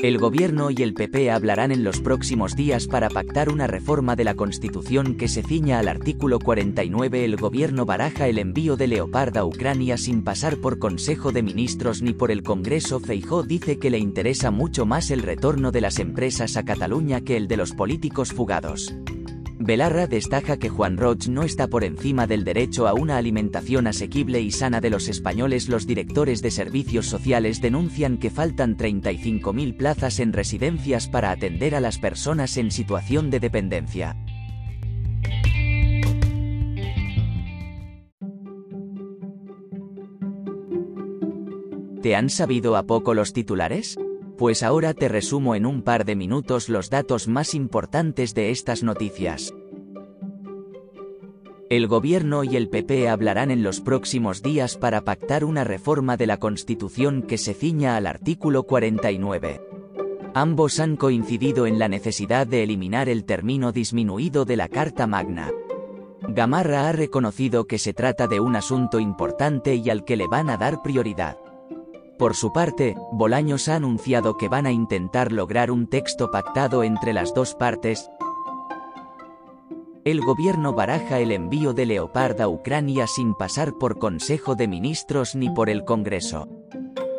El 0.00 0.18
gobierno 0.18 0.70
y 0.70 0.76
el 0.84 0.94
PP 0.94 1.28
hablarán 1.32 1.72
en 1.72 1.82
los 1.82 2.00
próximos 2.00 2.54
días 2.54 2.86
para 2.86 3.08
pactar 3.08 3.48
una 3.48 3.66
reforma 3.66 4.14
de 4.14 4.22
la 4.22 4.34
Constitución 4.34 5.16
que 5.16 5.26
se 5.26 5.42
ciña 5.42 5.80
al 5.80 5.88
artículo 5.88 6.38
49. 6.38 7.24
El 7.24 7.36
gobierno 7.36 7.84
baraja 7.84 8.28
el 8.28 8.38
envío 8.38 8.76
de 8.76 8.86
Leopard 8.86 9.36
a 9.36 9.44
Ucrania 9.44 9.98
sin 9.98 10.22
pasar 10.22 10.58
por 10.58 10.78
Consejo 10.78 11.32
de 11.32 11.42
Ministros 11.42 12.00
ni 12.00 12.12
por 12.12 12.30
el 12.30 12.44
Congreso. 12.44 13.00
Feijó 13.00 13.42
dice 13.42 13.80
que 13.80 13.90
le 13.90 13.98
interesa 13.98 14.52
mucho 14.52 14.86
más 14.86 15.10
el 15.10 15.22
retorno 15.22 15.72
de 15.72 15.80
las 15.80 15.98
empresas 15.98 16.56
a 16.56 16.64
Cataluña 16.64 17.22
que 17.22 17.36
el 17.36 17.48
de 17.48 17.56
los 17.56 17.72
políticos 17.72 18.32
fugados. 18.32 18.94
Belarra 19.68 20.06
destaca 20.06 20.56
que 20.56 20.70
Juan 20.70 20.96
Roch 20.96 21.28
no 21.28 21.42
está 21.42 21.68
por 21.68 21.84
encima 21.84 22.26
del 22.26 22.42
derecho 22.42 22.88
a 22.88 22.94
una 22.94 23.18
alimentación 23.18 23.86
asequible 23.86 24.40
y 24.40 24.50
sana 24.50 24.80
de 24.80 24.88
los 24.88 25.08
españoles. 25.08 25.68
Los 25.68 25.86
directores 25.86 26.40
de 26.40 26.50
servicios 26.50 27.04
sociales 27.04 27.60
denuncian 27.60 28.16
que 28.16 28.30
faltan 28.30 28.78
35.000 28.78 29.76
plazas 29.76 30.20
en 30.20 30.32
residencias 30.32 31.06
para 31.06 31.32
atender 31.32 31.74
a 31.74 31.80
las 31.80 31.98
personas 31.98 32.56
en 32.56 32.70
situación 32.70 33.28
de 33.28 33.40
dependencia. 33.40 34.16
¿Te 42.00 42.16
han 42.16 42.30
sabido 42.30 42.74
a 42.78 42.84
poco 42.84 43.12
los 43.12 43.34
titulares? 43.34 43.98
Pues 44.38 44.62
ahora 44.62 44.94
te 44.94 45.08
resumo 45.08 45.54
en 45.54 45.66
un 45.66 45.82
par 45.82 46.06
de 46.06 46.16
minutos 46.16 46.70
los 46.70 46.88
datos 46.88 47.28
más 47.28 47.54
importantes 47.54 48.32
de 48.32 48.50
estas 48.50 48.82
noticias. 48.82 49.52
El 51.70 51.86
gobierno 51.86 52.44
y 52.44 52.56
el 52.56 52.70
PP 52.70 53.10
hablarán 53.10 53.50
en 53.50 53.62
los 53.62 53.82
próximos 53.82 54.42
días 54.42 54.78
para 54.78 55.02
pactar 55.02 55.44
una 55.44 55.64
reforma 55.64 56.16
de 56.16 56.26
la 56.26 56.38
Constitución 56.38 57.20
que 57.20 57.36
se 57.36 57.52
ciña 57.52 57.96
al 57.96 58.06
artículo 58.06 58.62
49. 58.62 59.60
Ambos 60.32 60.80
han 60.80 60.96
coincidido 60.96 61.66
en 61.66 61.78
la 61.78 61.88
necesidad 61.88 62.46
de 62.46 62.62
eliminar 62.62 63.10
el 63.10 63.26
término 63.26 63.70
disminuido 63.70 64.46
de 64.46 64.56
la 64.56 64.68
Carta 64.68 65.06
Magna. 65.06 65.50
Gamarra 66.22 66.88
ha 66.88 66.92
reconocido 66.92 67.66
que 67.66 67.76
se 67.76 67.92
trata 67.92 68.26
de 68.28 68.40
un 68.40 68.56
asunto 68.56 68.98
importante 68.98 69.74
y 69.74 69.90
al 69.90 70.06
que 70.06 70.16
le 70.16 70.26
van 70.26 70.48
a 70.48 70.56
dar 70.56 70.80
prioridad. 70.80 71.36
Por 72.18 72.34
su 72.34 72.50
parte, 72.50 72.96
Bolaños 73.12 73.68
ha 73.68 73.76
anunciado 73.76 74.38
que 74.38 74.48
van 74.48 74.64
a 74.64 74.72
intentar 74.72 75.32
lograr 75.32 75.70
un 75.70 75.86
texto 75.86 76.30
pactado 76.30 76.82
entre 76.82 77.12
las 77.12 77.34
dos 77.34 77.54
partes. 77.54 78.10
El 80.08 80.22
gobierno 80.22 80.72
baraja 80.72 81.18
el 81.18 81.32
envío 81.32 81.74
de 81.74 81.84
Leopard 81.84 82.40
a 82.40 82.48
Ucrania 82.48 83.06
sin 83.06 83.34
pasar 83.34 83.74
por 83.74 83.98
Consejo 83.98 84.54
de 84.54 84.66
Ministros 84.66 85.34
ni 85.34 85.50
por 85.50 85.68
el 85.68 85.84
Congreso. 85.84 86.48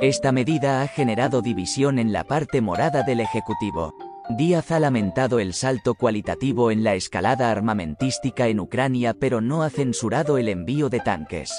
Esta 0.00 0.30
medida 0.30 0.82
ha 0.82 0.86
generado 0.86 1.42
división 1.42 1.98
en 1.98 2.12
la 2.12 2.22
parte 2.22 2.60
morada 2.60 3.02
del 3.02 3.18
Ejecutivo. 3.18 3.92
Díaz 4.38 4.70
ha 4.70 4.78
lamentado 4.78 5.40
el 5.40 5.52
salto 5.52 5.96
cualitativo 5.96 6.70
en 6.70 6.84
la 6.84 6.94
escalada 6.94 7.50
armamentística 7.50 8.46
en 8.46 8.60
Ucrania 8.60 9.16
pero 9.18 9.40
no 9.40 9.64
ha 9.64 9.70
censurado 9.70 10.38
el 10.38 10.48
envío 10.48 10.88
de 10.88 11.00
tanques. 11.00 11.50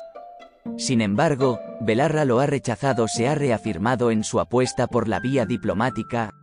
Sin 0.78 1.02
embargo, 1.02 1.60
Belarra 1.82 2.24
lo 2.24 2.40
ha 2.40 2.46
rechazado, 2.46 3.10
se 3.10 3.28
ha 3.28 3.36
reafirmado 3.36 4.12
en 4.12 4.24
su 4.24 4.40
apuesta 4.40 4.88
por 4.88 5.10
la 5.10 5.20
vía 5.20 5.46
diplomática. 5.46 6.34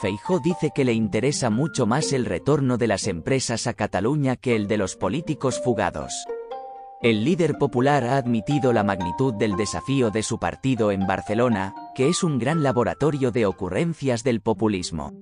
Feijó 0.00 0.38
dice 0.38 0.70
que 0.72 0.84
le 0.84 0.92
interesa 0.92 1.50
mucho 1.50 1.84
más 1.84 2.12
el 2.12 2.24
retorno 2.24 2.78
de 2.78 2.86
las 2.86 3.08
empresas 3.08 3.66
a 3.66 3.74
Cataluña 3.74 4.36
que 4.36 4.54
el 4.54 4.68
de 4.68 4.76
los 4.76 4.94
políticos 4.94 5.60
fugados. 5.60 6.12
El 7.02 7.24
líder 7.24 7.58
popular 7.58 8.04
ha 8.04 8.16
admitido 8.16 8.72
la 8.72 8.84
magnitud 8.84 9.34
del 9.34 9.56
desafío 9.56 10.10
de 10.10 10.22
su 10.22 10.38
partido 10.38 10.92
en 10.92 11.04
Barcelona, 11.04 11.74
que 11.96 12.08
es 12.08 12.22
un 12.22 12.38
gran 12.38 12.62
laboratorio 12.62 13.32
de 13.32 13.46
ocurrencias 13.46 14.22
del 14.22 14.40
populismo. 14.40 15.12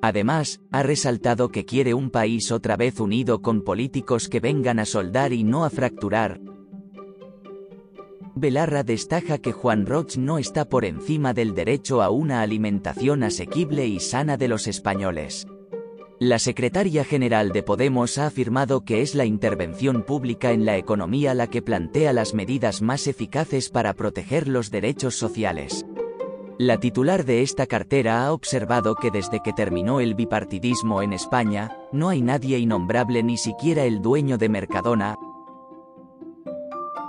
Además, 0.00 0.60
ha 0.70 0.84
resaltado 0.84 1.48
que 1.48 1.64
quiere 1.64 1.92
un 1.92 2.10
país 2.10 2.52
otra 2.52 2.76
vez 2.76 3.00
unido 3.00 3.42
con 3.42 3.62
políticos 3.62 4.28
que 4.28 4.38
vengan 4.38 4.78
a 4.78 4.84
soldar 4.84 5.32
y 5.32 5.42
no 5.42 5.64
a 5.64 5.70
fracturar. 5.70 6.40
Belarra 8.44 8.82
destaca 8.82 9.38
que 9.38 9.52
Juan 9.52 9.86
Roch 9.86 10.18
no 10.18 10.36
está 10.36 10.66
por 10.66 10.84
encima 10.84 11.32
del 11.32 11.54
derecho 11.54 12.02
a 12.02 12.10
una 12.10 12.42
alimentación 12.42 13.22
asequible 13.22 13.86
y 13.86 14.00
sana 14.00 14.36
de 14.36 14.48
los 14.48 14.66
españoles. 14.66 15.46
La 16.20 16.38
secretaria 16.38 17.04
general 17.04 17.52
de 17.52 17.62
Podemos 17.62 18.18
ha 18.18 18.26
afirmado 18.26 18.84
que 18.84 19.00
es 19.00 19.14
la 19.14 19.24
intervención 19.24 20.02
pública 20.02 20.52
en 20.52 20.66
la 20.66 20.76
economía 20.76 21.32
la 21.32 21.46
que 21.46 21.62
plantea 21.62 22.12
las 22.12 22.34
medidas 22.34 22.82
más 22.82 23.06
eficaces 23.06 23.70
para 23.70 23.94
proteger 23.94 24.46
los 24.46 24.70
derechos 24.70 25.14
sociales. 25.14 25.86
La 26.58 26.78
titular 26.78 27.24
de 27.24 27.40
esta 27.40 27.66
cartera 27.66 28.26
ha 28.26 28.34
observado 28.34 28.94
que 28.94 29.10
desde 29.10 29.40
que 29.42 29.54
terminó 29.54 30.00
el 30.00 30.14
bipartidismo 30.14 31.00
en 31.00 31.14
España, 31.14 31.78
no 31.92 32.10
hay 32.10 32.20
nadie 32.20 32.58
innombrable 32.58 33.22
ni 33.22 33.38
siquiera 33.38 33.84
el 33.84 34.02
dueño 34.02 34.36
de 34.36 34.50
Mercadona. 34.50 35.16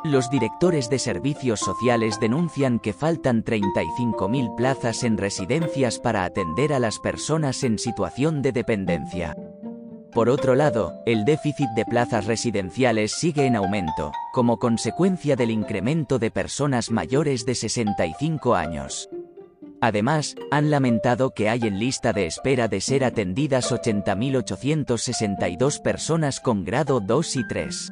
Los 0.05 0.29
directores 0.29 0.89
de 0.91 0.99
servicios 0.99 1.59
sociales 1.59 2.19
denuncian 2.19 2.77
que 2.77 2.93
faltan 2.93 3.43
35.000 3.43 4.55
plazas 4.55 5.03
en 5.03 5.17
residencias 5.17 5.97
para 5.97 6.25
atender 6.25 6.73
a 6.73 6.79
las 6.79 6.99
personas 6.99 7.63
en 7.63 7.79
situación 7.79 8.43
de 8.43 8.51
dependencia. 8.51 9.35
Por 10.11 10.29
otro 10.29 10.53
lado, 10.53 10.93
el 11.07 11.25
déficit 11.25 11.69
de 11.75 11.85
plazas 11.85 12.27
residenciales 12.27 13.13
sigue 13.13 13.47
en 13.47 13.55
aumento, 13.55 14.11
como 14.31 14.59
consecuencia 14.59 15.35
del 15.35 15.49
incremento 15.49 16.19
de 16.19 16.29
personas 16.29 16.91
mayores 16.91 17.47
de 17.47 17.55
65 17.55 18.53
años. 18.53 19.09
Además, 19.81 20.35
han 20.51 20.69
lamentado 20.69 21.31
que 21.31 21.49
hay 21.49 21.61
en 21.63 21.79
lista 21.79 22.13
de 22.13 22.27
espera 22.27 22.67
de 22.67 22.79
ser 22.79 23.05
atendidas 23.05 23.71
80.862 23.71 25.81
personas 25.81 26.39
con 26.39 26.63
grado 26.63 26.99
2 26.99 27.35
y 27.37 27.47
3. 27.47 27.91